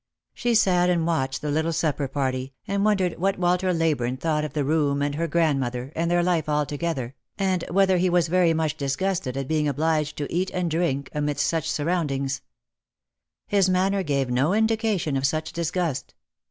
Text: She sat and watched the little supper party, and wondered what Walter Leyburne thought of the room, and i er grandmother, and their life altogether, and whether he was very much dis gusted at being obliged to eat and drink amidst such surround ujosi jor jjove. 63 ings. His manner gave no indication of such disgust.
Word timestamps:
She 0.33 0.55
sat 0.55 0.89
and 0.89 1.05
watched 1.05 1.43
the 1.43 1.51
little 1.51 1.71
supper 1.71 2.07
party, 2.07 2.53
and 2.67 2.83
wondered 2.83 3.19
what 3.19 3.37
Walter 3.37 3.71
Leyburne 3.71 4.17
thought 4.17 4.43
of 4.43 4.53
the 4.53 4.65
room, 4.65 4.99
and 5.03 5.15
i 5.15 5.19
er 5.19 5.27
grandmother, 5.27 5.91
and 5.95 6.09
their 6.09 6.23
life 6.23 6.49
altogether, 6.49 7.13
and 7.37 7.63
whether 7.69 7.99
he 7.99 8.09
was 8.09 8.27
very 8.27 8.51
much 8.51 8.75
dis 8.77 8.95
gusted 8.95 9.37
at 9.37 9.47
being 9.47 9.67
obliged 9.67 10.17
to 10.17 10.33
eat 10.33 10.49
and 10.55 10.71
drink 10.71 11.11
amidst 11.13 11.45
such 11.45 11.69
surround 11.69 12.09
ujosi 12.09 12.17
jor 12.17 12.17
jjove. 12.17 12.23
63 12.23 12.23
ings. 12.23 12.41
His 13.45 13.69
manner 13.69 14.01
gave 14.01 14.31
no 14.31 14.53
indication 14.55 15.15
of 15.15 15.27
such 15.27 15.53
disgust. 15.53 16.15